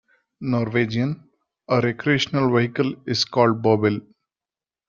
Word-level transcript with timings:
Norwegian: 0.39 1.29
A 1.67 1.79
"recreational 1.79 2.51
vehicle" 2.51 2.95
is 3.05 3.23
called 3.23 3.61
bobil. 3.61 4.01